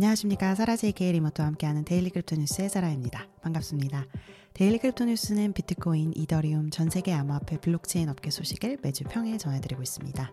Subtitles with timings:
[0.00, 0.54] 안녕하십니까.
[0.54, 3.26] 사라제이케이 리모트와 함께하는 Daily Crypto News의 사라입니다.
[3.42, 4.06] 반갑습니다.
[4.54, 10.32] Daily Crypto News는 비트코인, 이더리움, 전 세계 암호화폐 블록체인 업계 소식을 매주 평일 전해드리고 있습니다.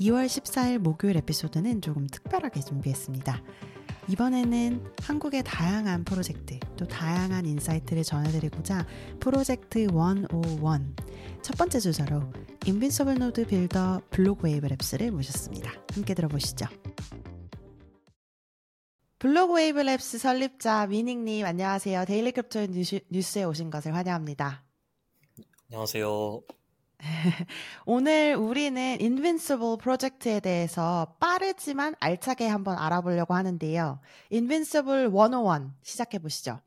[0.00, 3.42] 2월 14일 목요일 에피소드는 조금 특별하게 준비했습니다.
[4.08, 8.86] 이번에는 한국의 다양한 프로젝트, 또 다양한 인사이트를 전해드리고자
[9.18, 10.26] 프로젝트 101,
[11.40, 12.22] 첫 번째 주자로
[12.66, 15.72] Invincible 노드 builder 블록 웨이브 랩스를 모셨습니다.
[15.94, 16.66] 함께 들어보시죠.
[19.24, 22.04] 블록 웨이브 랩스 설립자 미닝님 안녕하세요.
[22.04, 24.62] Daily Crypto News, 에 오신 것을 환영합니다.
[25.70, 26.42] 안녕하세요.
[27.86, 33.98] 오늘 우리는 Invincible 프로젝트에 대해서 빠르지만 알차게 한번 알아보려고 하는데요.
[34.30, 36.60] Invincible 101 시작해 보시죠.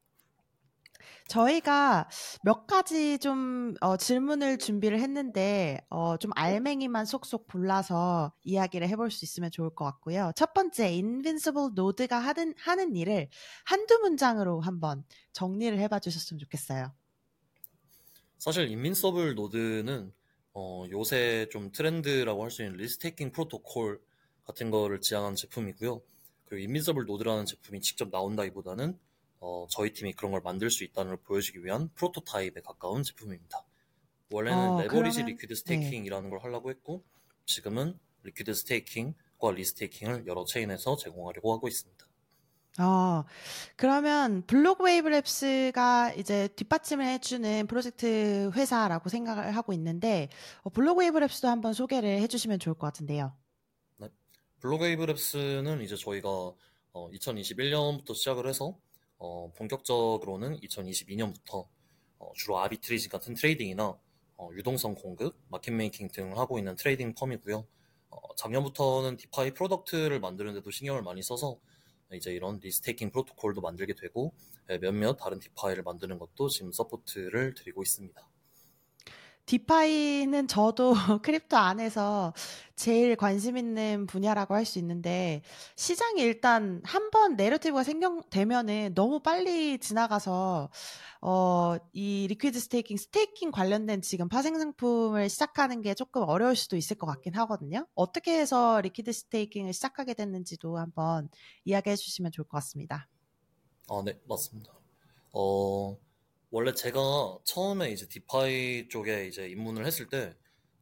[1.27, 2.07] 저희가
[2.43, 9.25] 몇 가지 좀 어, 질문을 준비를 했는데 어, 좀 알맹이만 쏙쏙 골라서 이야기를 해볼 수
[9.25, 10.31] 있으면 좋을 것 같고요.
[10.35, 13.29] 첫 번째, Invincible 노드가 하는, 하는 일을
[13.65, 16.93] 한두 문장으로 한번 정리를 해봐 주셨으면 좋겠어요.
[18.37, 20.13] 사실 Invincible Node는
[20.53, 23.99] 어, 요새 좀 트렌드라고 할 수 있는 restaking 프로토콜
[24.45, 26.01] 같은 거를 지향한 제품이고요.
[26.45, 28.97] 그리고 Invincible Node라는 제품이 직접 나온다기보다는
[29.39, 33.65] 어, 저희 팀이 그런 걸 만들 수 있다는 걸 보여주기 위한 프로토타입에 가까운 제품입니다.
[34.31, 36.29] 원래는 어, 레버리지 그러면, liquid staking이라는 네.
[36.29, 37.03] 걸 하려고 했고
[37.45, 42.05] 지금은 liquid staking과 restaking을 여러 체인에서 제공하려고 하고 있습니다.
[42.79, 43.23] 어,
[43.75, 50.29] 그러면 Blockwave Labs가 이제 뒷받침을 해주는 프로젝트 회사라고 생각을 하고 있는데
[50.61, 53.33] 어, Blockwave Labs도 한번 소개를 해주시면 좋을 것 같은데요.
[53.97, 54.09] 네,
[54.59, 58.77] Blockwave Labs는 이제 저희가 어, 2021년부터 시작을 해서
[59.17, 61.67] 어, 본격적으로는 2022년부터
[62.19, 63.97] 어, 주로 arbitrage 같은 trading이나
[64.37, 67.65] 어, 유동성 공급, market making 등을 하고 있는 trading firm이고요.
[68.09, 71.59] 어, 작년부터는 DeFi product를 만드는데도 신경을 많이 써서
[72.13, 74.33] 이제 이런 restaking 프로토콜도 만들게 되고
[74.69, 78.26] 예, 몇몇 다른 DeFi를 만드는 것도 지금 support를 드리고 있습니다.
[79.47, 80.93] DeFi는 저도
[81.23, 82.33] crypto 안에서
[82.75, 85.41] 제일 관심 있는 분야라고 할 수 있는데
[85.77, 90.69] 시장이 일단 한 번 narrative가 생겨되면은 너무 빨리 지나가서
[91.21, 96.97] 어, 이 liquid staking, staking 관련된 지금 파생 상품을 시작하는 게 조금 어려울 수도 있을
[96.97, 97.87] 것 같긴 하거든요.
[97.95, 101.29] 어떻게 해서 liquid staking을 시작하게 됐는지도 한번
[101.65, 103.07] 이야기해 주시면 좋을 것 같습니다.
[103.89, 104.71] 아, 네, 맞습니다.
[105.33, 105.97] 어,
[106.49, 110.35] 원래 제가 처음에 이제 DeFi 쪽에 이제 입문을 했을 때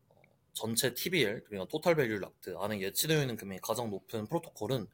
[0.10, 0.16] 어,
[0.54, 4.88] 전체 TVL 그러니까 total value locked 안에 예치되어 있는 금액이 가장 높은 프로토콜은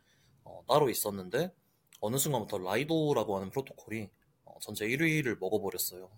[0.43, 1.51] 어, 따로 있었는데
[1.99, 4.09] 어느 순간부터 Lido라고 하는 프로토콜이
[4.45, 6.09] 어, 전체 1위를 먹어버렸어요.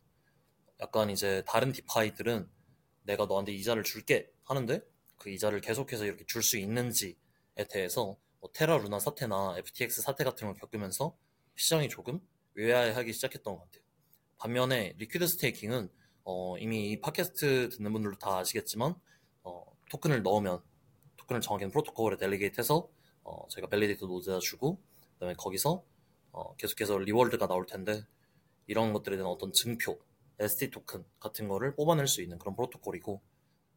[0.81, 2.49] 약간 이제 다른 DeFi들은
[3.03, 4.81] 내가 너한테 이자를 줄게 하는데
[5.17, 7.15] 그 이자를 계속해서 이렇게 줄 수 있는지에
[7.69, 11.17] 대해서 뭐 테라 루나 사태나 FTX 사태 같은 걸 겪으면서
[11.55, 12.19] 시장이 조금
[12.55, 13.82] 의아해하기 시작했던 것 같아요.
[14.43, 15.89] 반면에 liquid staking은
[16.25, 18.93] 어, 이미 이 팟캐스트 듣는 분들도 다 아시겠지만
[19.43, 20.61] 어, 토큰을 넣으면
[21.15, 22.89] 토큰을 정확히 프로토콜에 delegate해서
[23.23, 24.81] 어, 저희가 validator node에다 주고
[25.13, 25.85] 그다음에 거기서
[26.33, 28.05] 어, 계속해서 reward가 나올 텐데
[28.67, 29.97] 이런 것들에 대한 어떤 증표,
[30.39, 33.21] ST 토큰 같은 거를 뽑아낼 수 있는 그런 프로토콜이고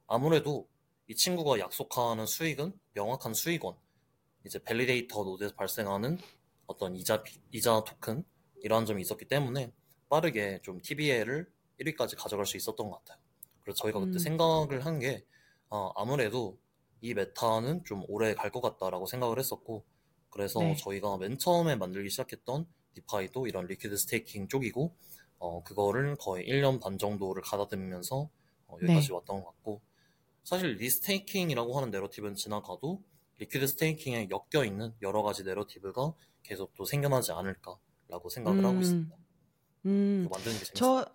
[0.08, 0.68] 아무래도
[1.06, 3.76] 이 친구가 약속하는 수익은 명확한 수익원
[4.44, 6.18] 이제 validator node에서 발생하는
[6.66, 7.22] 어떤 이자
[7.52, 8.24] 이자 토큰
[8.64, 9.72] 이러한 점이 있었기 때문에
[10.08, 11.50] 빠르게 좀 TVL을
[11.80, 13.18] 1위까지 가져갈 수 있었던 것 같아요.
[13.62, 14.18] 그래서 저희가 그때 음.
[14.18, 15.24] 생각을 한 게
[15.68, 16.58] 어, 아무래도
[17.00, 19.84] 이 meta는 좀 오래 갈 것 같다라고 생각을 했었고
[20.30, 20.76] 그래서 네.
[20.76, 24.94] 저희가 맨 처음에 만들기 시작했던 DeFi도 이런 liquid staking 쪽이고
[25.38, 28.30] 어, 그거를 거의 1년 반 정도를 가다듬으면서
[28.68, 29.14] 어, 여기까지 네.
[29.14, 29.80] 왔던 것 같고
[30.44, 33.02] 사실 restaking이라고 하는 narrative는 지나가도
[33.38, 38.64] liquid staking에 엮여 있는 여러 가지 narrative가 계속 또 생겨나지 않을까라고 생각을 음.
[38.64, 39.16] 하고 있습니다.
[39.86, 41.00] 음, 만드는 게 재밌어요.
[41.04, 41.06] 저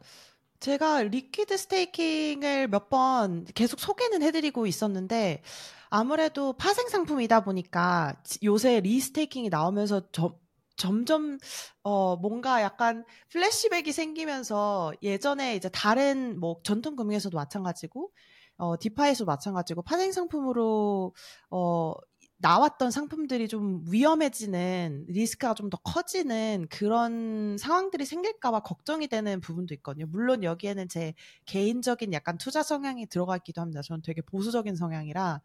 [0.59, 5.43] 제가 liquid staking을 몇 번 계속 소개는 해드리고 있었는데
[5.89, 10.37] 아무래도 파생 상품이다 보니까 요새 restaking이 나오면서 저,
[10.77, 11.37] 점점
[11.83, 18.11] 어 뭔가 약간 플래시백이 생기면서 예전에 이제 다른 뭐 전통 금융에서도 마찬가지고
[18.57, 21.13] 어 디파에서도 마찬가지고 파생 상품으로
[21.51, 21.93] 어
[22.41, 30.05] 나왔던 상품들이 좀 위험해지는 리스크가 좀 더 커지는 그런 상황들이 생길까봐 걱정이 되는 부분도 있거든요.
[30.07, 31.13] 물론 여기에는 제
[31.45, 33.81] 개인적인 약간 투자 성향이 들어가 있기도 합니다.
[33.81, 35.41] 저는 되게 보수적인 성향이라.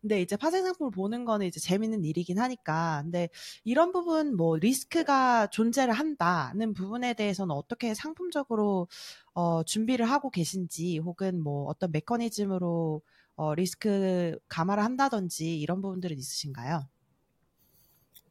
[0.00, 3.00] 근데 이제 파생 상품을 보는 거는 이제 재밌는 일이긴 하니까.
[3.04, 3.28] 근데
[3.64, 8.88] 이런 부분 뭐 리스크가 존재를 한다는 부분에 대해서는 어떻게 상품적으로
[9.34, 13.02] 어, 준비를 하고 계신지 혹은 뭐 어떤 메커니즘으로
[13.38, 16.88] 어, 리스크 완화를 한다든지 이런 부분들은 있으신가요?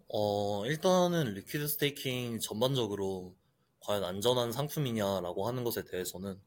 [0.10, 3.36] 어, 일단은 liquid staking 전반적으로
[3.82, 6.42] 과연 안전한 상품이냐라고 하는 것에 대해서는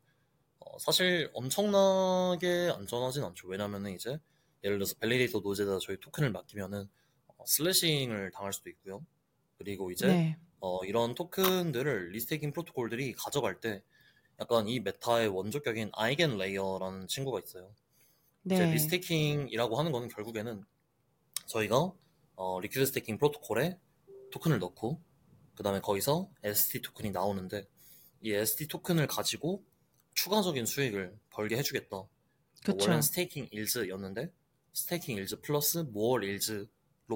[0.61, 3.49] 어, 사실 엄청나게 안전하진 않죠.
[3.49, 4.19] 왜냐면은 이제
[4.65, 6.89] 예를 들어서 validator nodes에다 저희 토큰을 맡기면은
[7.29, 9.07] 어, slashing을 당할 수도 있고요.
[9.59, 10.39] 그리고 이제 네.
[10.61, 13.83] 어, 이런 토큰들을 restaking 프로토콜들이 가져갈 때
[14.41, 17.75] 약간 이 meta의 원조격인 EigenLayer라는 친구가 있어요.
[18.51, 18.57] 네.
[18.57, 20.65] 이제 restaking이라고 하는 거는 결국에는
[21.47, 21.93] 저희가
[22.35, 23.79] 어, liquid staking 프로토콜에
[24.33, 25.01] 토큰을 넣고
[25.55, 27.69] 그 다음에 거기서 ST 토큰이 나오는데
[28.23, 29.65] 이 ST 토큰을 가지고
[30.15, 32.05] 추가적인 수익을 벌게 해주겠다.
[32.63, 34.33] 그러니까 원래는 staking yields였는데
[34.73, 36.67] staking yields plus more yields로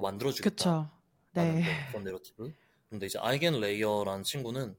[0.01, 0.55] 만들어주겠다.
[0.55, 0.91] 그쵸.
[1.33, 1.65] 네.
[1.89, 2.53] 그런 내러티브.
[2.89, 4.77] 근데 이제 EigenLayer라는 친구는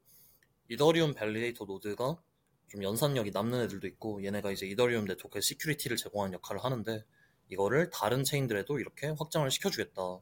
[0.69, 2.18] 이더리움 validator node가
[2.67, 7.03] 좀 연산력이 남는 애들도 있고 얘네가 이제 이더리움 네트워크의 security를 제공하는 역할을 하는데
[7.50, 10.19] 이거를 다른 체인들에도 이렇게 확장을 시켜주겠다.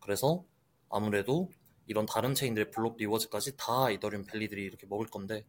[0.00, 0.44] 그래서
[0.90, 1.50] 아무래도
[1.86, 5.44] 이런 다른 체인들의 block rewards까지 다 이더리움 validator들이 이렇게 먹을 건데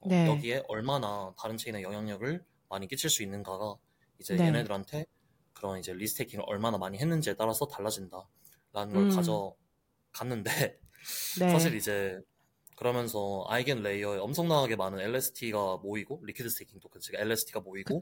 [0.00, 0.26] 어, 네.
[0.26, 3.76] 여기에 얼마나 다른 체인의 영향력을 많이 끼칠 수 있는가가
[4.18, 4.46] 이제 네.
[4.46, 5.06] 얘네들한테
[5.54, 9.08] 그런 이제 restaking을 얼마나 많이 했는지에 따라서 달라진다라는 걸 음.
[9.08, 10.78] 가져갔는데
[11.40, 11.50] 네.
[11.50, 12.20] 사실 이제
[12.78, 17.98] 그러면서 EigenLayer에 엄청나게 많은 LST가 모이고 liquid staking token 즉 LST가 모이고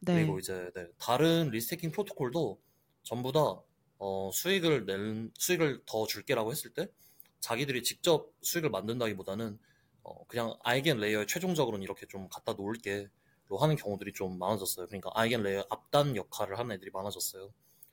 [0.00, 0.14] 네.
[0.14, 2.60] 그리고 이제 네, 다른 restaking 프로토콜도
[3.04, 3.40] 전부 다
[3.98, 6.88] 어, 수익을 낼 수익을 더 줄게라고 했을 때
[7.38, 9.56] 자기들이 직접 수익을 만든다기보다는
[10.02, 14.88] 어, 그냥 EigenLayer에 최종적으로는 이렇게 좀 갖다 놓을게로 하는 경우들이 좀 많아졌어요.
[14.88, 17.52] 그러니까 EigenLayer 앞단 역할을 하는 애들이 많아졌어요.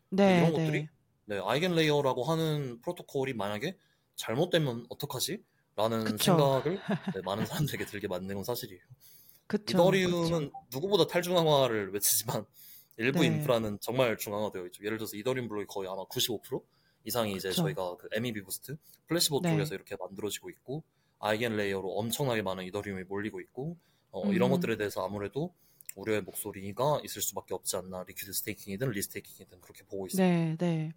[0.09, 0.65] 네, 이런 네.
[0.65, 0.87] 것들이
[1.25, 3.77] 네, EigenLayer라고 하는 프로토콜이 만약에
[4.15, 5.43] 잘못되면 어떡하지?
[5.75, 6.37] 라는 그쵸.
[6.37, 6.79] 생각을
[7.15, 8.81] 네, 많은 사람들에게 들게 만든 건 사실이에요.
[9.47, 10.65] 그쵸, 이더리움은 그쵸.
[10.71, 12.45] 누구보다 탈중앙화를 외치지만
[12.97, 13.27] 일부 네.
[13.27, 14.83] 인프라는 정말 중앙화되어 있죠.
[14.83, 16.63] 예를 들어서 이더리움 블록이 거의 아마 95%
[17.03, 18.77] 이상이 이제 저희가 그 MEV Boost,
[19.07, 19.51] Flashbots 네.
[19.51, 20.83] 쪽에서 이렇게 만들어지고 있고
[21.19, 23.77] EigenLayer로 엄청나게 많은 이더리움이 몰리고 있고
[24.11, 24.33] 어, 음.
[24.33, 25.53] 이런 것들에 대해서 아무래도
[25.95, 30.25] 우려의 목소리가 있을 수밖에 없지 않나 liquid staking이든 restaking이든 그렇게 보고 있습니다.
[30.25, 30.93] 네, 네.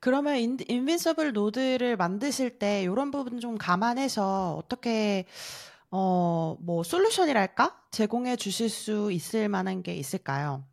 [0.00, 5.26] 그러면 인, 인빈서블 노드를 만드실 때 이런 부분 좀 감안해서 어떻게
[5.90, 10.64] 어, 뭐 솔루션이랄까 제공해 주실 수 있을 만한 게 있을까요?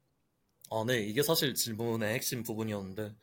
[0.72, 3.14] 아, 네, 이게 사실 질문의 핵심 부분이었는데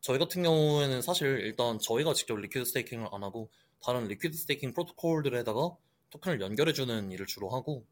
[0.00, 3.50] 저희 같은 경우에는 사실 일단 저희가 직접 liquid staking을 안 하고
[3.80, 5.76] 다른 liquid staking 프로토콜들에다가
[6.10, 7.84] 토큰을 연결해 주는 일을 주로 하고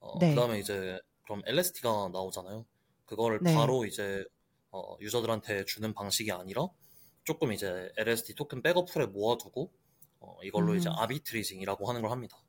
[0.00, 0.30] 어, 네.
[0.30, 2.64] 그 다음에 이제 그럼 LST가 나오잖아요.
[3.06, 3.54] 그거를 네.
[3.54, 4.24] 바로 이제
[4.70, 6.68] 어, 유저들한테 주는 방식이 아니라
[7.30, 9.72] 조금 이제 LST 토큰 백업 pool에 모아두고
[10.18, 10.78] 어, 이걸로 음.
[10.78, 12.42] 이제 arbitraging이라고 하는 걸 합니다.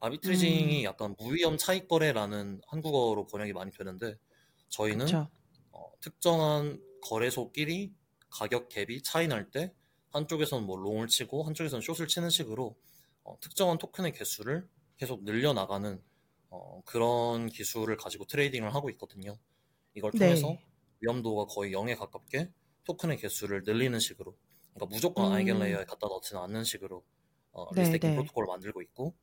[0.00, 0.84] arbitraging이 음.
[0.84, 4.16] 약간 무위험 차익 거래라는 한국어로 번역이 많이 되는데
[4.70, 5.06] 저희는
[5.70, 7.94] 어, 특정한 거래소끼리
[8.28, 9.72] 가격 갭이 차이 날 때
[10.10, 12.76] 한쪽에서는 뭐 long을 치고 한쪽에서는 숏을 치는 식으로
[13.22, 16.02] 어, 특정한 토큰의 개수를 계속 늘려나가는
[16.50, 19.38] 어, 그런 기술을 가지고 trading을 하고 있거든요.
[19.94, 20.66] 이걸 통해서 네.
[21.02, 22.50] 위험도가 거의 0에 가깝게
[22.88, 24.34] 토큰의 개수를 늘리는 식으로
[24.74, 25.32] 그러니까 무조건 음.
[25.32, 27.04] EigenLayer에 갖다 넣지는 않는 식으로
[27.52, 28.16] 어, 네, restaking 네.
[28.16, 29.14] 프로토콜을 만들고 있고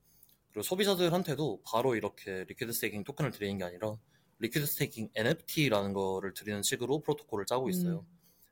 [0.52, 3.98] 그리고 소비자들한테도 바로 이렇게 liquid staking 토큰을 드리는 게 아니라
[4.40, 8.06] liquid staking NFT라는 거를 드리는 식으로 프로토콜을 짜고 있어요.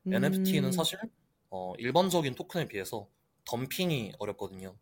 [0.07, 0.13] 음.
[0.13, 0.71] NFT는 음.
[0.71, 0.99] 사실
[1.49, 3.07] 어, 일반적인 토큰에 비해서
[3.45, 4.75] 덤핑이 어렵거든요.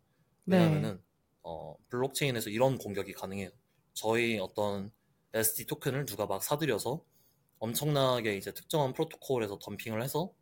[0.44, 0.56] 네.
[0.56, 1.02] 왜냐하면은 네.
[1.42, 3.50] 어, 블록체인에서 이런 공격이 가능해요.
[3.92, 4.90] 저희 어떤
[5.34, 7.04] LSD 토큰을 누가 막 사들여서
[7.62, 10.32] 엄청나게 이제 특정한 프로토콜에서 덤핑을 해서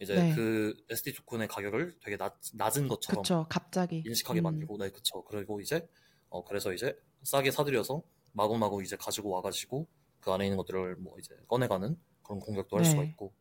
[0.00, 0.34] 이제 네.
[0.34, 4.44] 그 LSD 토큰의 가격을 되게 낮, 낮은 것처럼 그쵸, 갑자기 인식하게 음.
[4.44, 5.88] 만들고 네 그쵸 그리고 이제
[6.28, 9.88] 어 그래서 이제 싸게 사들여서 마구마구 이제 가지고 와가지고
[10.20, 12.90] 그 안에 있는 것들을 뭐 이제 꺼내가는 그런 공격도 할 네.
[12.90, 13.32] 수가 있고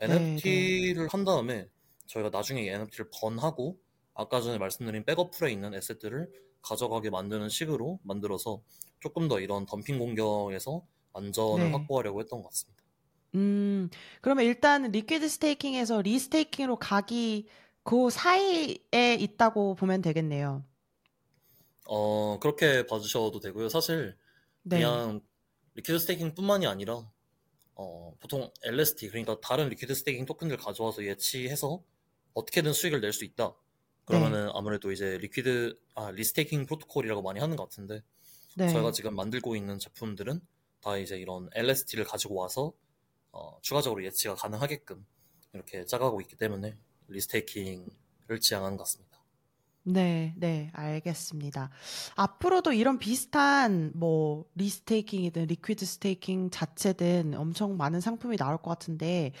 [0.00, 1.08] NFT를 네, 네.
[1.10, 1.68] 한 다음에
[2.06, 3.78] 저희가 나중에 NFT를 burn하고
[4.14, 6.26] 아까 전에 말씀드린 백업 pool에 있는 asset들을
[6.62, 8.62] 가져가게 만드는 식으로 만들어서
[8.98, 11.70] 조금 더 이런 덤핑 공격에서 안전을 네.
[11.72, 12.82] 확보하려고 했던 것 같습니다.
[13.34, 13.88] 음,
[14.20, 17.46] 그러면 일단 liquid staking에서 restaking으로 가기
[17.82, 18.78] 그 사이에
[19.18, 20.64] 있다고 보면 되겠네요.
[21.86, 23.68] 어, 그렇게 봐주셔도 되고요.
[23.68, 24.16] 사실
[24.62, 24.76] 네.
[24.78, 25.20] 그냥
[25.74, 27.10] liquid staking뿐만이 아니라
[27.74, 31.82] 어, 보통 LST 그러니까 다른 liquid staking 토큰들 가져와서 예치해서
[32.34, 33.54] 어떻게든 수익을 낼 수 있다.
[34.04, 34.52] 그러면은 네.
[34.54, 38.02] 아무래도 이제 liquid 아 restaking 프로토콜이라고 많이 하는 것 같은데
[38.56, 38.68] 네.
[38.68, 40.40] 저희가 지금 만들고 있는 제품들은
[40.82, 42.72] 다 이제 이런 LST를 가지고 와서
[43.30, 45.06] 어, 추가적으로 예치가 가능하게끔
[45.54, 46.76] 이렇게 짜가고 있기 때문에
[47.08, 49.12] restaking을 지향하는 것 같습니다.
[49.84, 51.70] 네, 네, 알겠습니다.
[52.14, 59.32] 앞으로도 이런 비슷한 뭐 restaking이든 liquid staking 자체든 엄청 많은 상품이 나올 것 같은데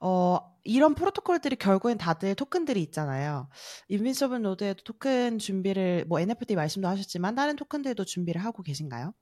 [0.00, 3.48] 어 이런 프로토콜들이 결국엔 다들 토큰들이 있잖아요.
[3.88, 9.14] Invincible Node에도 토큰 준비를 뭐 NFT 말씀도 하셨지만 다른 토큰들도 준비를 하고 계신가요?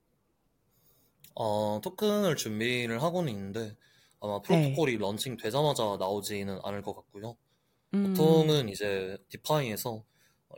[1.35, 3.75] 어, 토큰을 준비를 하고는 있는데
[4.21, 4.47] 아마 네.
[4.47, 4.97] 프로토콜이 네.
[4.97, 7.37] 런칭 되자마자 나오지는 않을 것 같고요.
[7.93, 8.13] 음.
[8.13, 10.03] 보통은 이제 DeFi에서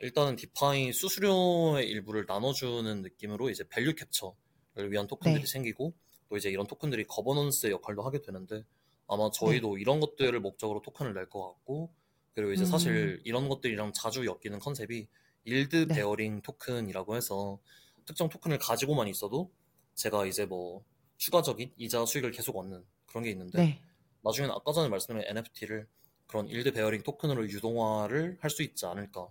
[0.01, 5.51] 일단은 DeFi 수수료의 일부를 나눠주는 느낌으로 이제 value capture를 위한 토큰들이 네.
[5.51, 5.93] 생기고
[6.29, 8.63] 또 이제 이런 토큰들이 거버넌스 역할도 하게 되는데
[9.07, 9.81] 아마 저희도 네.
[9.81, 11.91] 이런 것들을 목적으로 토큰을 낼 것 같고
[12.35, 12.65] 그리고 이제 음.
[12.67, 15.07] 사실 이런 것들이랑 자주 엮이는 concept이
[15.45, 15.95] yield 네.
[15.95, 17.59] 베어링 토큰이라고 해서
[18.05, 19.51] 특정 토큰을 가지고만 있어도
[19.97, 20.83] 제가 이제 뭐
[21.17, 23.81] 추가적인 이자 수익을 계속 얻는 그런 게 있는데 네.
[24.23, 25.87] 나중에는 아까 전에 말씀드린 NFT를
[26.27, 29.27] 그런 yield bearing 토큰으로 유동화를 할 수 있지 않을까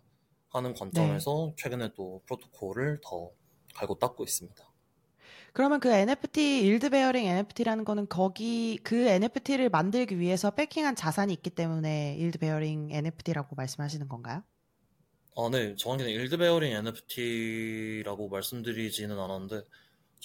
[0.49, 1.62] 하는 관점에서 네.
[1.62, 3.30] 최근에 또 프로토콜을 더
[3.75, 4.64] 갈고 닦고 있습니다.
[5.52, 11.50] 그러면 그 NFT yield bearing NFT라는 거는 거기 그 NFT를 만들기 위해서 backing한 자산이 있기
[11.50, 14.42] 때문에 yield bearing NFT라고 말씀하시는 건가요?
[15.37, 15.76] 아, 네.
[15.76, 19.62] 정확히는 yield bearing NFT라고 말씀드리지는 않았는데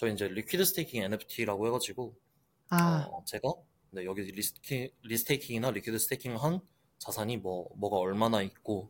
[0.02, 2.16] 저희 이제 liquid staking NFT라고 해가지고
[2.70, 3.08] 아.
[3.12, 3.54] 어, 제가
[3.92, 6.60] 네, 여기 리스키, restaking이나 liquid staking을 한
[6.98, 8.90] 자산이 뭐 뭐가 얼마나 있고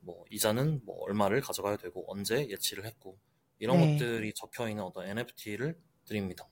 [0.00, 3.16] 뭐 이자는 뭐 얼마를 가져가야 되고 언제 예치를 했고
[3.60, 3.92] 이런 네.
[3.92, 6.48] 것들이 적혀 있는 어떤 NFT를 드립니다.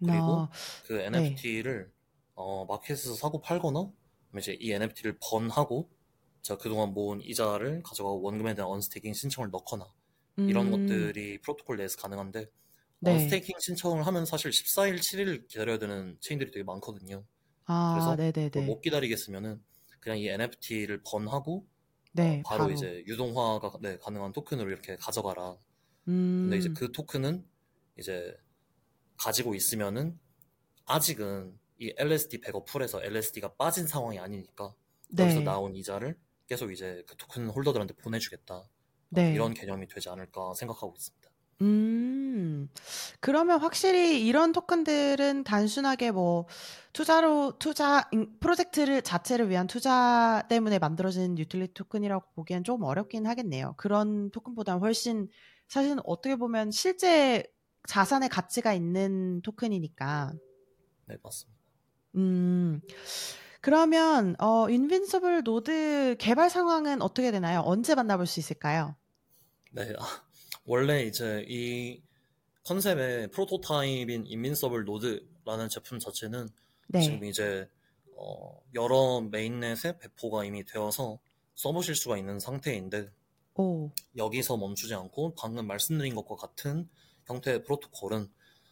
[0.00, 0.50] 그리고 어,
[0.86, 1.92] 그 NFT를 네.
[2.34, 3.88] 어, 마켓에서 사고 팔거나
[4.36, 5.88] 이제 이 NFT를 번하고
[6.40, 9.86] 제가 그동안 모은 이자를 가져가고 원금에 대한 언스테이킹 신청을 넣거나
[10.38, 10.88] 이런 음.
[10.88, 12.50] 것들이 프로토콜 내에서 가능한데
[13.02, 13.14] 네.
[13.14, 17.24] 언스테이킹 신청을 하면 사실 14일, 7일 기다려야 되는 체인들이 되게 많거든요.
[17.64, 18.64] 아, 그래서 네네네.
[18.64, 19.60] 못 기다리겠으면은
[19.98, 21.66] 그냥 이 NFT를 번하고
[22.12, 25.56] 네, 어, 바로, 바로, 이제 유동화가 네, 가능한 토큰으로 이렇게 가져가라.
[26.08, 26.42] 음.
[26.44, 26.74] 근데 이제 음.
[26.74, 27.44] 그 토큰은
[27.98, 28.36] 이제
[29.16, 30.18] 가지고 있으면은
[30.84, 34.74] 아직은 이 LSD 백업 pool에서 LSD가 빠진 상황이 아니니까
[35.10, 35.24] 네.
[35.24, 36.16] 여기서 나온 이자를
[36.46, 38.68] 계속 이제 그 토큰 holder들한테 보내주겠다.
[39.08, 39.34] 네.
[39.34, 41.21] 이런 개념이 되지 않을까 생각하고 있습니다.
[41.60, 42.68] 음.
[43.20, 46.46] 그러면 확실히 이런 토큰들은 단순하게 뭐
[46.92, 48.08] 투자로 투자
[48.40, 53.74] 프로젝트를 자체를 위한 투자 때문에 만들어진 유틸리티 토큰이라고 보기엔 좀 어렵긴 하겠네요.
[53.76, 55.28] 그런 토큰보다는 훨씬
[55.68, 57.44] 사실은 어떻게 보면 실제
[57.88, 60.32] 자산의 가치가 있는 토큰이니까.
[61.06, 61.58] 네, 맞습니다.
[62.16, 62.80] 음.
[63.60, 67.62] 그러면 어 Invincible Node 개발 상황은 어떻게 되나요?
[67.64, 68.96] 언제 만나볼 수 있을까요?
[69.70, 69.94] 네.
[70.62, 72.00] 아, 원래 이제 이
[72.64, 76.48] concept의 프로토타입인 Invincible Node라는 제품 자체는
[76.88, 77.00] 네.
[77.00, 77.68] 지금 이제
[78.16, 81.18] 어, 여러 mainnet에 배포가 이미 되어서
[81.54, 83.10] 써보실 수가 있는 상태인데
[83.56, 83.90] 오.
[84.16, 86.88] 여기서 멈추지 않고 방금 말씀드린 것과 같은
[87.26, 88.28] 형태의 프로토콜은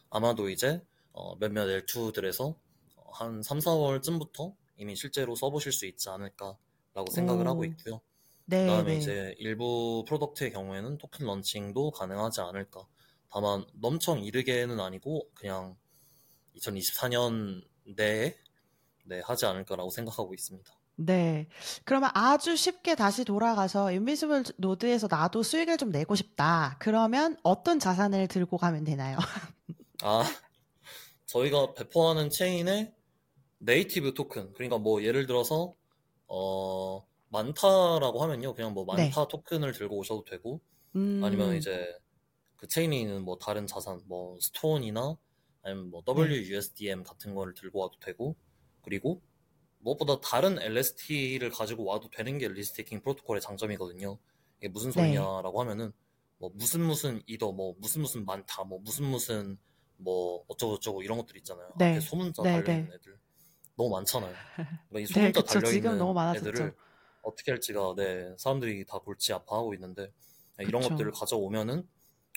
[0.09, 0.81] 아마도 이제
[1.11, 2.55] 어, 몇몇 L2들에서
[3.11, 7.49] 한 3, 4월쯤부터 이미 실제로 써보실 수 있지 않을까라고 생각을 오.
[7.49, 8.01] 하고 있고요.
[8.51, 8.97] 네, 그다음에 네.
[8.97, 12.85] 이제 일부 product의 경우에는 토큰 런칭도 가능하지 않을까.
[13.29, 15.77] 다만 엄청 이르게는 아니고 그냥
[16.57, 17.63] 2024년
[17.95, 18.35] 내에
[19.05, 20.69] 네, 하지 않을까라고 생각하고 있습니다.
[20.97, 21.47] 네.
[21.85, 26.75] 그러면 아주 쉽게 다시 돌아가서 인비지블 노드에서 나도 수익을 좀 내고 싶다.
[26.79, 29.17] 그러면 어떤 자산을 들고 가면 되나요?
[30.03, 30.25] 아,
[31.25, 32.93] 저희가 배포하는 체인의
[33.59, 34.51] native token.
[34.55, 35.73] 그러니까 뭐 예를 들어서
[36.27, 37.01] 어
[37.31, 38.53] 만타라고 하면요.
[38.53, 39.03] 그냥 뭐 네.
[39.03, 39.27] 만타 네.
[39.29, 40.61] 토큰을 들고 오셔도 되고
[40.95, 41.21] 음...
[41.23, 41.97] 아니면 이제
[42.57, 45.17] 그 체인에 있는 뭐 다른 자산 뭐 스톤이나
[45.63, 47.03] 아니면 뭐 WUSDM 네.
[47.03, 48.35] 같은 거를 들고 와도 되고
[48.81, 49.21] 그리고
[49.79, 54.17] 무엇보다 다른 LST를 가지고 와도 되는 게 리스테이킹 프로토콜의 장점이거든요.
[54.59, 55.01] 이게 무슨 네.
[55.01, 55.69] 소리냐라고 네.
[55.69, 55.93] 하면은
[56.37, 59.57] 뭐 무슨 무슨 이더 뭐 무슨 무슨 많다 뭐 무슨 무슨
[59.97, 61.71] 뭐 어쩌고 저쩌고 이런 것들 있잖아요.
[61.77, 61.91] 네.
[61.91, 62.95] 앞에 소문자 네, 달려 있는 네.
[62.95, 63.19] 애들
[63.77, 64.33] 너무 많잖아요.
[64.89, 66.75] 그러니까 이 소문자 달려 있는 애들을
[67.21, 70.11] 어떻게 할지가 네 사람들이 다 골치 아파하고 있는데
[70.57, 70.81] 네, 이런.
[70.81, 71.87] 것들을 가져오면은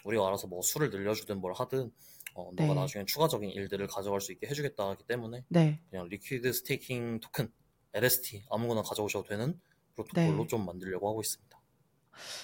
[0.04, 1.90] 우리가 알아서 뭐 수를 늘려주든 뭘 하든
[2.34, 2.66] 어, 네.
[2.66, 5.80] 너가 나중에 추가적인 일들을 가져갈 수 있게 해주겠다 하기 때문에 네.
[5.90, 7.50] 그냥 liquid staking token
[7.94, 9.60] LST 아무거나 가져오셔도 되는
[9.94, 10.46] 프로토콜로 네.
[10.48, 11.53] 좀 만들려고 하고 있습니다.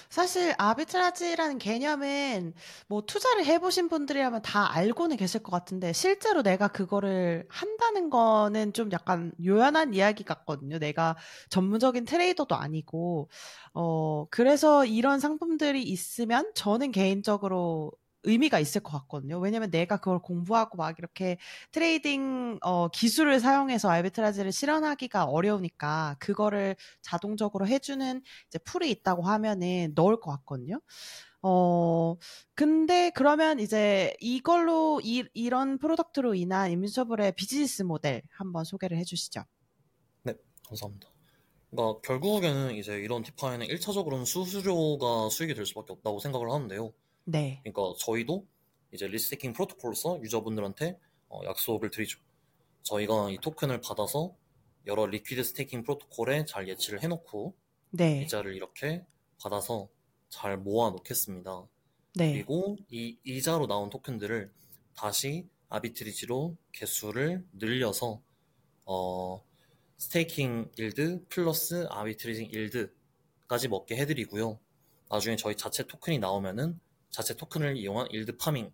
[0.09, 2.53] 사실 arbitrage라는 개념은
[2.87, 8.91] 뭐 투자를 해보신 분들이라면 다 알고는 계실 것 같은데 실제로 내가 그거를 한다는 거는 좀
[8.91, 10.79] 약간 요원한 이야기 같거든요.
[10.79, 11.15] 내가
[11.49, 13.29] 전문적인 트레이더도 아니고
[13.73, 17.91] 어 그래서 이런 상품들이 있으면 저는 개인적으로
[18.23, 19.39] 의미가 있을 것 같거든요.
[19.39, 21.37] 왜냐면 내가 그걸 공부하고 막 이렇게
[21.71, 30.19] trading 어, 기술을 사용해서 arbitrage를 실현하기가 어려우니까 그거를 자동적으로 해주는 이제 pool이 있다고 하면은 넣을
[30.19, 30.79] 것 같거든요.
[31.43, 32.17] 어,
[32.53, 39.43] 근데 그러면 이제 이걸로 이, 이런 프로덕트로 인한 인비저블의 비즈니스 모델 한번 소개를 해주시죠.
[40.23, 40.35] 네.
[40.67, 41.09] 감사합니다.
[41.71, 46.93] 그러니까 결국에는 이제 이런 DeFi는 1차적으로는 수수료가 수익이 될 수밖에 없다고 생각을 하는데요.
[47.31, 47.61] 네.
[47.63, 48.45] 그러니까 저희도
[48.91, 52.19] 이제 restaking 프로토콜로서 유저분들한테 어, 약속을 드리죠.
[52.83, 54.35] 저희가 이 토큰을 받아서
[54.85, 57.55] 여러 liquid staking 프로토콜에 잘 예치를 해놓고
[57.91, 58.23] 네.
[58.23, 59.05] 이자를 이렇게
[59.41, 59.87] 받아서
[60.29, 61.67] 잘 모아 놓겠습니다.
[62.15, 62.33] 네.
[62.33, 64.51] 그리고 이 이자로 나온 토큰들을
[64.95, 68.21] 다시 arbitrage로 개수를 늘려서
[68.85, 69.43] 어,
[69.97, 74.59] staking yield plus arbitraging yield까지 먹게 해드리고요.
[75.09, 76.79] 나중에 저희 자체 토큰이 나오면은
[77.11, 78.71] 자체 토큰을 이용한 일드 파밍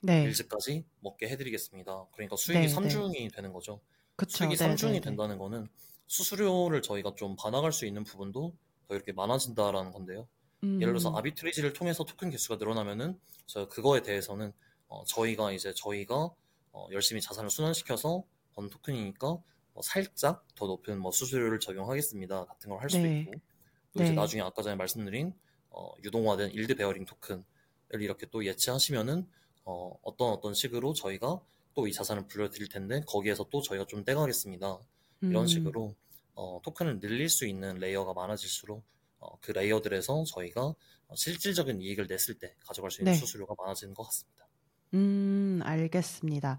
[0.00, 0.22] 네.
[0.24, 2.06] 일즈까지 먹게 해드리겠습니다.
[2.12, 3.80] 그러니까 수익이 네, 3중이 되는 거죠.
[4.16, 4.38] 그쵸.
[4.38, 5.00] 수익이 네, 3중이 네, 네.
[5.00, 5.68] 된다는 거는
[6.06, 8.54] 수수료를 저희가 좀 반항할 수 있는 부분도
[8.88, 10.28] 더 이렇게 많아진다라는 건데요.
[10.62, 14.52] 예를 들어서 음, 아비트리지를 통해서 토큰 개수가 늘어나면은 저 그거에 대해서는
[14.88, 16.30] 어, 저희가 이제 저희가
[16.72, 22.80] 어, 열심히 자산을 순환시켜서 번 토큰이니까 뭐 살짝 더 높은 뭐 수수료를 적용하겠습니다 같은 걸
[22.80, 23.20] 할 수도 네.
[23.20, 23.32] 있고
[23.92, 24.12] 또 이제 네.
[24.16, 25.32] 나중에 아까 전에 말씀드린
[25.70, 27.44] 어, 유동화된 yield bearing token을
[27.92, 29.26] 이렇게 또 예치하시면은
[29.64, 31.40] 어, 어떤 어떤 식으로 저희가
[31.74, 34.80] 또 이 자산을 불려드릴 텐데 거기에서 또 저희가 좀 떼가겠습니다
[35.20, 35.94] 이런 음, 식으로
[36.34, 38.82] 어, 토큰을 늘릴 수 있는 layer가 많아질수록
[39.20, 43.18] 어, 그 layer들에서 저희가 어, 실질적인 이익을 냈을 때 가져갈 수 있는 네.
[43.18, 44.48] 수수료가 많아지는 것 같습니다.
[44.94, 46.58] 음, 알겠습니다.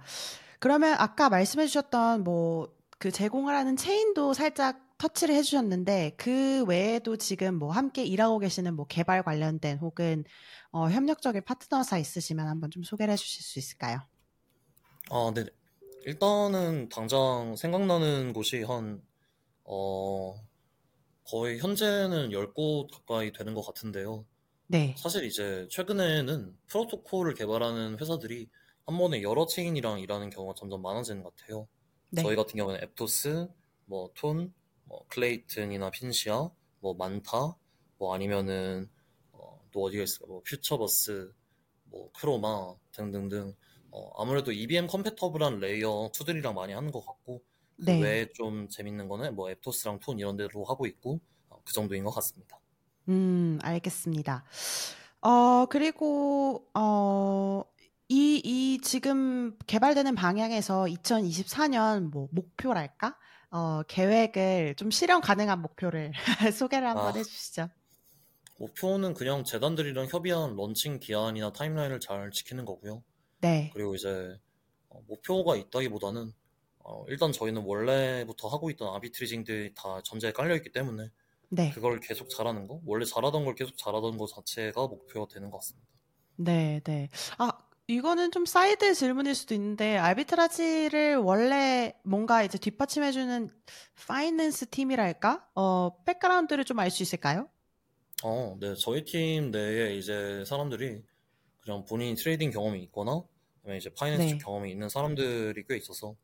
[0.60, 7.56] 그러면 아까 말씀해 주셨던 뭐 그 제공하라는 체인도 살짝 터치를 해 주셨는데 그 외에도 지금
[7.56, 10.26] 뭐 함께 일하고 계시는 뭐 개발 관련된 혹은
[10.72, 14.02] 어, 협력적인 파트너사 있으시면 한번 좀 소개를 해 주실 수 있을까요?
[15.10, 15.46] 아, 네.
[16.06, 19.02] 일단은 당장 생각나는 곳이 한,
[19.64, 20.36] 어,
[21.26, 24.26] 거의 현재는 10곳 가까이 되는 것 같은데요.
[24.68, 24.96] 네.
[24.98, 28.50] 사실 이제 최근에는 프로토콜을 개발하는 회사들이
[28.86, 31.68] 한 번에 여러 체인이랑 일하는 경우가 점점 많아지는 것 같아요.
[32.10, 32.24] 네.
[32.24, 33.48] 저희 같은 경우는 앱토스,
[33.86, 34.54] 뭐 톤,
[34.90, 37.56] 뭐 클레이튼이나 핀시아, 뭐 만타,
[38.00, 38.90] 뭐 아니면은
[39.32, 40.26] 어, 또 어디가 있을까?
[40.28, 41.32] 뭐 퓨처버스,
[41.86, 43.56] 뭐 크로마 등등등.
[43.92, 47.44] 어, 아무래도 EBM 컴패터블한 레이어 2들이랑 많이 하는 것 같고
[47.80, 48.02] 그 네.
[48.02, 52.12] 외에 좀 재밌는 거는 뭐 앱토스랑 톤 이런 데로 하고 있고 어, 그 정도인 것
[52.12, 52.60] 같습니다.
[53.10, 54.44] 음, 알겠습니다.
[55.22, 57.64] 어, 그리고, 어,
[58.08, 63.18] 이, 이 지금 개발되는 방향에서 2024년 뭐 목표랄까?
[63.52, 66.12] 어, 계획을 좀 실현 가능한 목표를
[66.54, 67.70] 소개를 한번 아, 해주시죠.
[68.60, 73.04] 목표는 그냥 재단들이랑 협의한 런칭 기한이나 타임라인을 잘 지키는 거고요.
[73.42, 74.38] 네, 그리고 이제
[74.90, 76.34] 어, 목표가 있다기보다는
[76.80, 81.10] 어, 일단 저희는 원래부터 하고 있던 arbitraging들이 다 전제에 깔려 있기 때문에
[81.50, 85.58] 네, 그걸 계속 잘하는 거, 원래 잘하던 걸 계속 잘하던 거 자체가 목표가 되는 것
[85.60, 85.88] 같습니다.
[86.36, 87.10] 네, 네.
[87.38, 87.52] 아,
[87.90, 93.50] 이거는 좀 사이드 질문일 수도 있는데, arbitrage를 원래 뭔가 이제 뒷받침해주는
[94.08, 95.50] finance 팀이랄까?
[95.56, 97.50] 어, 백그라운드를 좀 알 수 있을까요?
[98.24, 101.04] 어, 네, 저희 팀 내에 이제 사람들이
[101.62, 103.24] 그냥 본인이 trading 경험이 있거나
[103.64, 106.16] 아니면 이제 finance 쪽 네, 경험이 있는 사람들이 꽤 있어서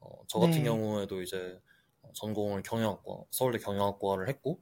[0.00, 1.60] 어, 저 같은 네, 경우에도 이제
[2.02, 4.60] 어, 전공을 경영학과, 서울대 경영학과를 했고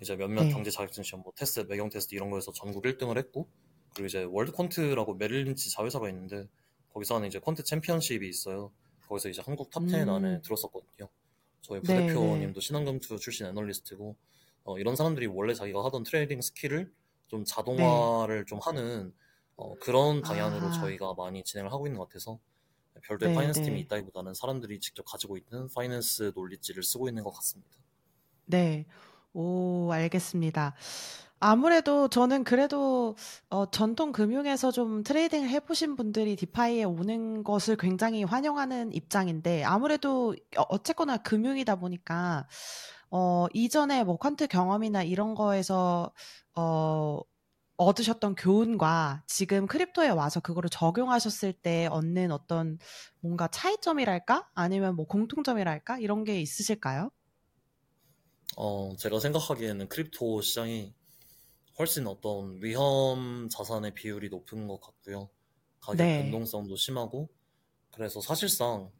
[0.00, 3.48] 이제 몇몇 네, 경제 자격증 시험, 뭐 테샛, 매경 테스트 이런 거에서 전국 1등을 했고
[3.94, 6.48] 그리고 이제 월드퀀트라고 메릴 린치 자회사가 있는데
[6.92, 8.72] 거기서 하는 이제 quant championship이 있어요.
[9.08, 11.08] 거기서 이제 한국 top 10 안에 음, 들었었거든요.
[11.62, 14.16] 저희 네, 네, 부대표님도 신한금투 출신 애널리스트고
[14.64, 16.92] 어, 이런 사람들이 원래 자기가 하던 trading skill을
[17.28, 17.44] 좀
[17.76, 17.84] 네.
[17.84, 19.14] 자동화를 좀 하는
[19.56, 22.38] 어, 그런 방향으로 아, 저희가 많이 진행을 하고 있는 것 같아서
[23.02, 27.32] 별도의 네, finance 팀이 네, 있다기보다는 사람들이 직접 가지고 있는 finance knowledge를 쓰고 있는 것
[27.32, 27.70] 같습니다.
[28.46, 28.86] 네.
[29.34, 30.74] 오, 알겠습니다.
[31.40, 33.16] 아무래도 저는 그래도
[33.48, 40.34] 어, 전통 금융에서 좀 trading을 해 보신 분들이 DeFi에 오는 것을 굉장히 환영하는 입장인데 아무래도
[40.56, 42.48] 어- 어쨌거나 금융이다 보니까
[43.10, 46.12] 어, 이전에 뭐 quant 경험이나 이런 거에서
[46.56, 47.20] 어,
[47.76, 52.78] 얻으셨던 교훈과 지금 crypto에 와서 그거를 적용하셨을 때 얻는 어떤
[53.20, 54.48] 뭔가 차이점이랄까?
[54.54, 55.98] 아니면 뭐 공통점이랄까?
[56.00, 57.10] 이런 게 있으실까요?
[58.56, 60.94] 어, 제가 생각하기에는 crypto 시장이
[61.78, 65.30] 훨씬 어떤 위험 자산의 비율이 높은 것 같고요.
[65.80, 67.28] 가격 네, 변동성도 심하고,
[67.92, 68.90] 그래서 사실상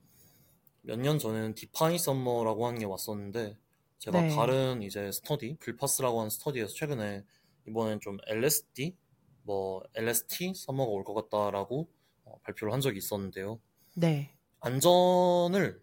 [0.82, 3.58] 몇 년 전에는 DeFi summer라고 하는 게 왔었는데,
[3.98, 7.24] 제가 네, 다른 이제 스터디, 불파스라고 하는 스터디에서 최근에
[7.68, 8.96] 이번엔 좀 LSD,
[9.42, 11.88] 뭐 LST 썸머가 올 것 같다라고
[12.24, 13.60] 어, 발표를 한 적이 있었는데요.
[13.94, 14.30] 네.
[14.60, 15.82] 안전을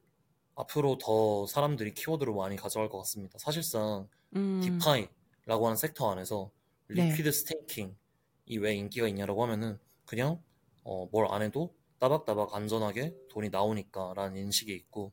[0.55, 3.37] 앞으로 더 사람들이 키워드로 많이 가져갈 것 같습니다.
[3.39, 7.95] 사실상 음, DeFi라고 하는 섹터 안에서 네, liquid staking이
[8.59, 10.41] 왜 인기가 있냐라고 하면은 그냥
[10.83, 15.11] 어, 뭘 안 해도 따박따박 안전하게 돈이 나오니까라는 인식이 있고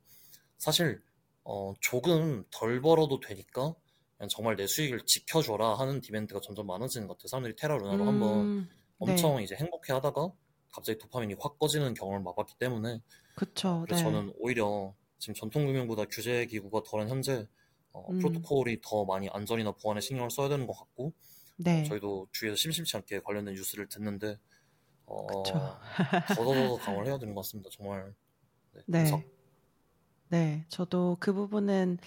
[0.58, 1.00] 사실
[1.44, 3.74] 어, 조금 덜 벌어도 되니까
[4.16, 7.28] 그냥 정말 내 수익을 지켜줘라 하는 디맨드가 점점 많아지는 것 같아요.
[7.28, 9.44] 사람들이 테라 루나로 음, 한번 엄청 네.
[9.44, 10.32] 이제 행복해 하다가
[10.72, 13.00] 갑자기 도파민이 확 꺼지는 경험을 맛봤기 때문에
[13.34, 13.82] 그쵸.
[13.86, 14.12] 그래서 네.
[14.12, 17.46] 저는 오히려 지금 전통금융보다 규제 기구가 덜한 현재
[17.92, 18.18] 어, 음.
[18.18, 21.12] 프로토콜이 더 많이 안전이나 보안에 신경을 써야 되는 것 같고
[21.64, 21.84] 네.
[21.84, 24.38] 저희도 주위에서 심심치 않게 관련된 뉴스를 듣는데
[25.06, 25.42] 어.
[26.36, 27.70] 더더더 강화를 해야 되는 것 같습니다.
[27.72, 28.14] 정말
[28.72, 29.26] 네, 네.
[30.28, 30.64] 네.
[30.68, 31.98] 저도 그 부분은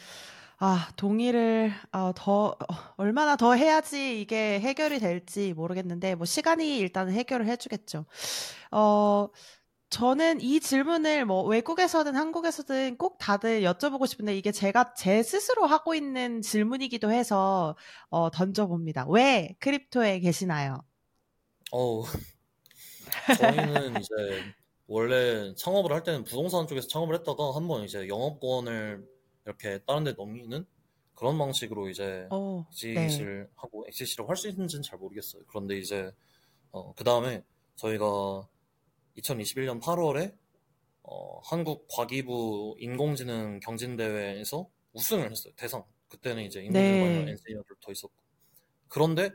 [0.57, 2.55] 아, 동의를 아, 더 어,
[2.97, 8.05] 얼마나 더 해야지 이게 해결이 될지 모르겠는데 뭐 시간이 일단은 해결을 해주겠죠.
[8.71, 9.27] 어,
[9.99, 15.95] 저는 이 질문을 뭐 외국에서든 한국에서든 꼭 다들 여쭤보고 싶은데 이게 제가 제 스스로 하고
[15.95, 17.77] 있는 질문이기도 해서
[18.09, 19.05] 어, 던져봅니다.
[19.07, 20.83] 왜 크립토에 계시나요?
[21.71, 22.03] 어우,
[23.39, 24.43] 저희는 이제
[24.87, 29.01] 원래 창업을 할 때는 부동산 쪽에서 창업을 했다가 한 번 이제 영업권을
[29.45, 30.65] 이렇게 다른 데 넘기는
[31.13, 33.05] 그런 방식으로 이제 어, 네.
[33.05, 35.43] 엑짓을 하고 엑짓이라고 할 수 있는지는 잘 모르겠어요.
[35.47, 36.11] 그런데 이제
[36.71, 37.43] 어, 그 다음에
[37.77, 38.45] 저희가
[39.17, 40.35] 2021년 8월에
[41.03, 45.53] 어, 한국 과기부 인공지능 경진대회에서 우승을 했어요.
[45.55, 45.83] 대상.
[46.09, 47.31] 그때는 이제 인공지능 네.
[47.31, 48.13] 엔지니어들 더 있었고.
[48.87, 49.31] 그런데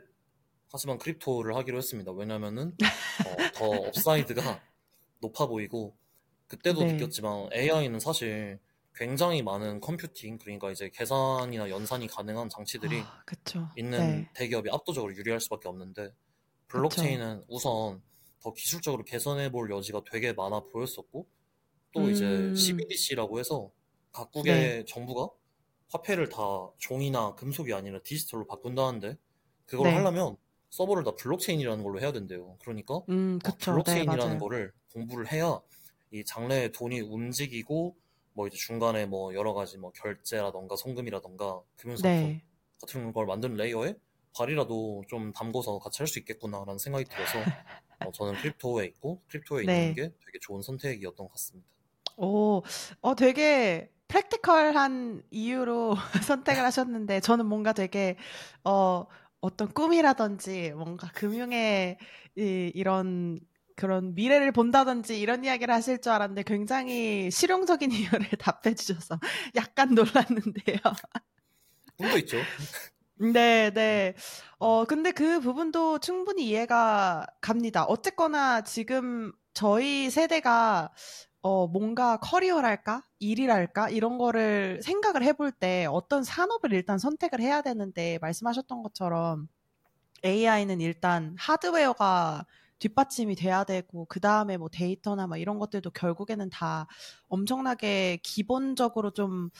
[0.71, 2.11] 하지만 crypto를 하기로 했습니다.
[2.11, 2.75] 왜냐면은
[3.27, 4.61] 어, 더 upside가
[5.19, 5.95] 높아 보이고
[6.47, 6.93] 그때도 네.
[6.93, 8.59] 느꼈지만 AI는 사실
[8.93, 13.69] 굉장히 많은 컴퓨팅 그러니까 이제 계산이나 연산이 가능한 장치들이 아, 그쵸.
[13.77, 14.29] 있는 네.
[14.33, 16.13] 대기업이 압도적으로 유리할 수밖에 없는데
[16.67, 18.01] 블록체인은 우선
[18.41, 21.27] 더 기술적으로 개선해 볼 여지가 되게 많아 보였었고
[21.93, 22.55] 또 이제 음.
[22.55, 23.71] CBDC라고 해서
[24.13, 24.85] 각국의 네.
[24.85, 25.29] 정부가
[25.89, 26.39] 화폐를 다
[26.77, 29.17] 종이나 금속이 아니라 디지털로 바꾼다는데
[29.65, 29.95] 그걸 네.
[29.95, 30.37] 하려면
[30.69, 32.57] 서버를 다 블록체인이라는 걸로 해야 된대요.
[32.61, 33.83] 그러니까 음, 아, 그쵸.
[33.85, 34.39] 네, 블록체인이라는 맞아요.
[34.39, 35.61] 거를 공부를 해야
[36.11, 37.97] 이 장래에 돈이 움직이고
[38.33, 42.43] 뭐 이제 중간에 뭐 여러 가지 뭐 결제라던가 송금이라던가 금융상품 네.
[42.81, 43.95] 같은 걸 만드는 layer에
[44.35, 47.39] 발이라도 좀 담궈서 같이 할 수 있겠구나라는 생각이 들어서
[48.05, 49.89] 어, 저는 crypto에 있고 crypto에 네.
[49.89, 51.67] 있는 게 되게 좋은 선택이었던 것 같습니다.
[52.17, 52.63] 오,
[53.01, 55.95] 어, 되게 프랙티컬한 이유로
[56.27, 58.17] 선택을 하셨는데, 저는 뭔가 되게,
[58.63, 59.05] 어,
[59.39, 61.97] 어떤 꿈이라든지, 뭔가 금융의
[62.37, 63.39] 이, 이런,
[63.75, 67.89] 그런 미래를 본다든지 이런 이야기를 하실 줄 알았는데 굉장히 실용적인
[68.21, 69.19] 이유를 답해 주셔서
[69.55, 70.77] 약간 놀랐는데요.
[71.97, 72.37] 꿈도 있죠.
[73.21, 74.15] 네, 네.
[74.57, 77.83] 어, 근데 그 부분도 충분히 이해가 갑니다.
[77.85, 80.91] 어쨌거나 지금 저희 세대가
[81.41, 83.03] 어, 뭔가 커리어랄까?
[83.19, 83.89] 일이랄까?
[83.91, 89.47] 이런 거를 생각을 해볼 때 어떤 산업을 일단 선택을 해야 되는데 말씀하셨던 것처럼
[90.25, 92.45] AI는 일단 하드웨어가
[92.79, 96.87] 뒷받침이 돼야 되고 그 다음에 뭐 데이터나 막 이런 것들도 결국에는 다
[97.29, 99.51] 엄청나게 기본적으로 좀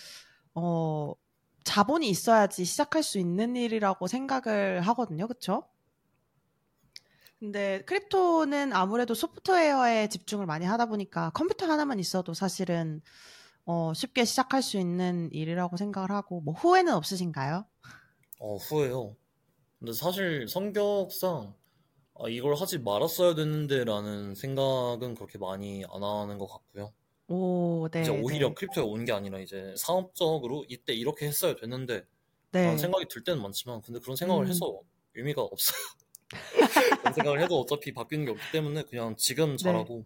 [0.56, 1.13] 어,
[1.63, 5.28] 자본이 있어야지 시작할 수 있는 일이라고 생각을 하거든요.
[5.28, 5.67] 그쵸?
[7.39, 13.02] 근데 크립토는 아무래도 소프트웨어에 집중을 많이 하다 보니까 컴퓨터 하나만 있어도 사실은
[13.65, 17.65] 어, 쉽게 시작할 수 있는 일이라고 생각을 하고 뭐 후회는 없으신가요?
[18.39, 19.15] 어, 후회요.
[19.80, 21.56] 근데 사실 성격상
[22.19, 26.93] 아, 이걸 하지 말았어야 됐는데라는 생각은 그렇게 많이 안 하는 것 같고요.
[27.34, 32.06] 오, 네, 이제 오히려 네, 크립토에 온 게 아니라 이제 사업적으로 이때 이렇게 했어야 됐는데
[32.52, 32.78] 네.
[32.78, 34.82] 생각이 들 때는 많지만 근데 그런 생각을 음, 해서
[35.15, 35.78] 의미가 없어요.
[37.02, 40.06] 그런 생각을 해도 어차피 바뀌는 게 없기 때문에 그냥 지금 네, 잘하고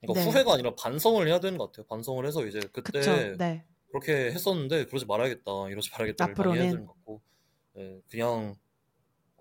[0.00, 0.24] 그러니까 네.
[0.24, 1.86] 후회가 아니라 반성을 해야 되는 것 같아요.
[1.86, 3.66] 반성을 해서 이제 그쵸, 그때 네.
[3.90, 7.22] 그렇게 했었는데 그러지 말아야겠다, 이러지 말아야겠다를 많이 해야 앞으로는, 되는 것 같고
[7.78, 8.56] 예, 그냥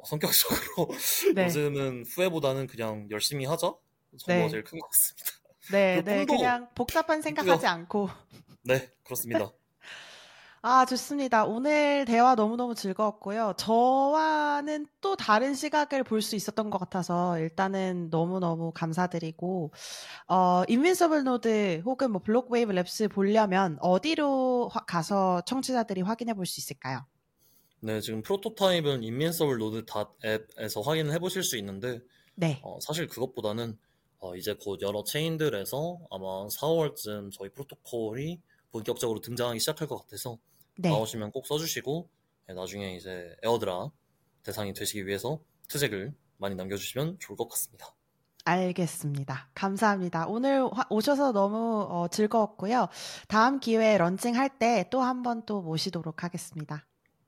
[0.06, 0.90] 성격적으로
[1.30, 3.76] 네, 요즘은 후회보다는 그냥 열심히 하자
[4.26, 5.32] 네, 제일 큰 것 같습니다.
[5.72, 6.26] 네, 그리고 네.
[6.26, 7.70] 그냥 복잡한 생각하지 있고요.
[7.72, 8.10] 않고.
[8.64, 9.52] 네, 그렇습니다.
[10.62, 11.46] 아, 좋습니다.
[11.46, 13.54] 오늘 대화 너무너무 즐거웠고요.
[13.58, 19.72] 저와는 또 다른 시각을 볼 수 있었던 것 같아서 일단은 너무너무 감사드리고,
[20.30, 26.60] 어, Invincible Node 혹은 뭐 블록웨이브 랩스 보려면 어디로 화- 가서 청취자들이 확인해 볼 수
[26.62, 27.06] 있을까요?
[27.82, 29.86] 네, 지금 프로토타입은 Invincible Node
[30.24, 32.00] 앱에서 확인을 해보실 수 있는데
[32.34, 33.78] 네, 어, 사실 그것보다는
[34.26, 40.40] 어, 이제 곧 여러 체인들에서 아마 4월쯤 저희 프로토콜이 본격적으로 등장하기 시작할 것 같아서
[40.78, 40.90] 네.
[40.90, 42.10] 나오시면 꼭 써주시고
[42.48, 43.92] 네, 나중에 이제 에어드랍
[44.42, 47.94] 대상이 되시기 위해서 트잭을 많이 남겨주시면 좋을 것 같습니다.
[48.46, 49.50] 알겠습니다.
[49.54, 50.28] 감사합니다.
[50.28, 52.88] 오늘 화- 오셔서 너무 어, 즐거웠고요.
[53.28, 56.86] 다음 기회에 런칭할 때 또 한 번 또 모시도록 하겠습니다.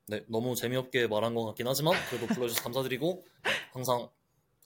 [0.07, 4.09] 네, 너무 재미없게 말한 것 같긴 하지만 그래도 불러주셔서 감사드리고 네, 항상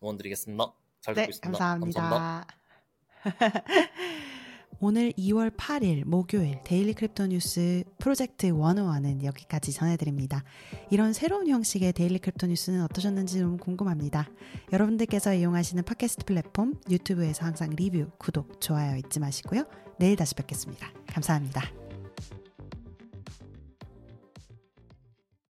[0.03, 0.73] 응원드리겠습니다.
[1.01, 1.59] 잘 듣고 네, 있습니다.
[1.59, 2.01] 감사합니다.
[2.01, 2.47] 감사합니다.
[4.83, 10.43] 오늘 2월 8일 목요일 Daily Crypto News Project 101은 여기까지 전해드립니다.
[10.89, 14.27] 이런 새로운 형식의 Daily Crypto News는 어떠셨는지 너무 궁금합니다.
[14.73, 19.65] 여러분들께서 이용하시는 팟캐스트 플랫폼 유튜브에서 항상 리뷰, 구독, 좋아요 잊지 마시고요.
[19.99, 20.91] 내일 다시 뵙겠습니다.
[21.05, 21.80] 감사합니다.